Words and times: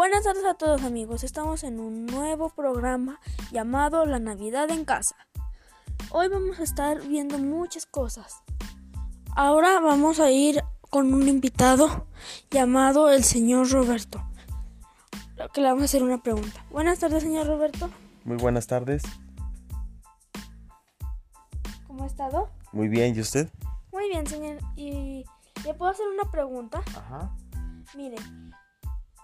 Buenas 0.00 0.24
tardes 0.24 0.46
a 0.46 0.54
todos 0.54 0.82
amigos, 0.82 1.24
estamos 1.24 1.62
en 1.62 1.78
un 1.78 2.06
nuevo 2.06 2.48
programa 2.48 3.20
llamado 3.52 4.06
La 4.06 4.18
Navidad 4.18 4.70
en 4.70 4.86
Casa. 4.86 5.14
Hoy 6.08 6.28
vamos 6.28 6.58
a 6.58 6.62
estar 6.62 7.06
viendo 7.06 7.36
muchas 7.36 7.84
cosas. 7.84 8.42
Ahora 9.36 9.78
vamos 9.78 10.18
a 10.18 10.30
ir 10.30 10.64
con 10.88 11.12
un 11.12 11.28
invitado 11.28 12.06
llamado 12.50 13.10
el 13.10 13.24
señor 13.24 13.70
Roberto, 13.70 14.26
que 15.52 15.60
le 15.60 15.66
vamos 15.66 15.82
a 15.82 15.84
hacer 15.84 16.02
una 16.02 16.22
pregunta. 16.22 16.64
Buenas 16.70 16.98
tardes 16.98 17.22
señor 17.22 17.46
Roberto. 17.46 17.90
Muy 18.24 18.38
buenas 18.38 18.66
tardes. 18.66 19.02
¿Cómo 21.86 22.04
ha 22.04 22.06
estado? 22.06 22.48
Muy 22.72 22.88
bien, 22.88 23.14
¿y 23.14 23.20
usted? 23.20 23.50
Muy 23.92 24.08
bien 24.08 24.26
señor. 24.26 24.60
¿Y 24.76 25.26
le 25.62 25.74
puedo 25.74 25.90
hacer 25.90 26.06
una 26.08 26.30
pregunta? 26.30 26.82
Ajá. 26.96 27.36
Mire, 27.94 28.16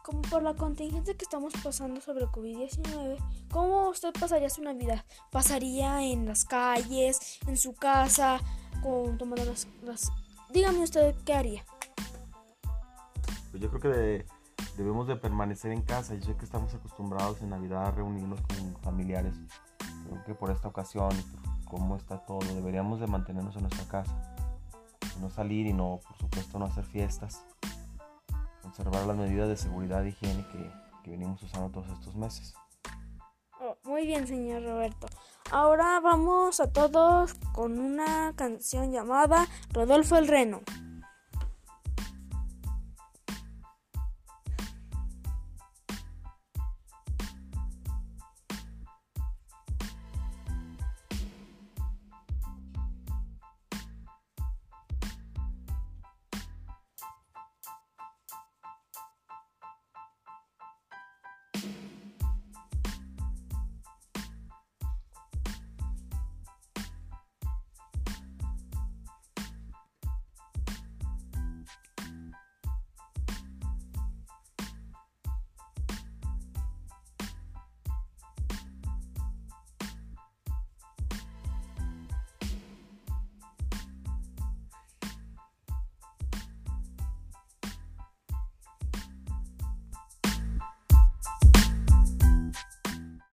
como 0.06 0.22
por 0.22 0.40
la 0.40 0.54
contingencia 0.54 1.16
que 1.16 1.24
estamos 1.24 1.52
pasando 1.64 2.00
sobre 2.00 2.26
COVID-19, 2.26 3.18
¿cómo 3.50 3.88
usted 3.88 4.12
pasaría 4.12 4.48
su 4.48 4.62
Navidad? 4.62 5.04
¿Pasaría 5.32 6.00
en 6.04 6.26
las 6.26 6.44
calles, 6.44 7.40
en 7.48 7.56
su 7.56 7.74
casa, 7.74 8.38
con 8.84 9.18
tomando 9.18 9.44
las. 9.82 10.12
Dígame 10.52 10.84
usted 10.84 11.16
qué 11.24 11.34
haría. 11.34 11.64
Pues 13.50 13.60
yo 13.60 13.68
creo 13.68 13.80
que 13.80 13.88
de- 13.88 14.26
debemos 14.76 15.08
de 15.08 15.16
permanecer 15.16 15.72
en 15.72 15.82
casa. 15.82 16.14
Yo 16.14 16.22
sé 16.24 16.36
que 16.36 16.44
estamos 16.44 16.72
acostumbrados 16.72 17.42
en 17.42 17.50
Navidad 17.50 17.86
a 17.86 17.90
reunirnos 17.90 18.40
con 18.42 18.76
familiares. 18.82 19.34
Creo 20.08 20.24
que 20.24 20.34
por 20.36 20.52
esta 20.52 20.68
ocasión, 20.68 21.10
cómo 21.64 21.96
está 21.96 22.24
todo, 22.24 22.38
deberíamos 22.54 23.00
de 23.00 23.08
mantenernos 23.08 23.56
en 23.56 23.62
nuestra 23.62 23.84
casa. 23.88 24.36
No 25.20 25.30
salir 25.30 25.66
y 25.66 25.72
no, 25.72 25.98
por 26.06 26.16
supuesto, 26.16 26.60
no 26.60 26.66
hacer 26.66 26.84
fiestas. 26.84 27.44
Conservar 28.76 29.06
las 29.06 29.16
medidas 29.16 29.48
de 29.48 29.56
seguridad 29.56 30.04
e 30.04 30.10
higiene 30.10 30.46
que, 30.52 30.70
que 31.02 31.10
venimos 31.10 31.42
usando 31.42 31.70
todos 31.70 31.88
estos 31.98 32.14
meses. 32.14 32.54
Oh, 33.58 33.74
muy 33.84 34.06
bien, 34.06 34.26
señor 34.26 34.64
Roberto. 34.64 35.06
Ahora 35.50 35.98
vamos 36.00 36.60
a 36.60 36.70
todos 36.70 37.32
con 37.54 37.78
una 37.78 38.34
canción 38.36 38.92
llamada 38.92 39.46
Rodolfo 39.72 40.18
el 40.18 40.28
Reno. 40.28 40.60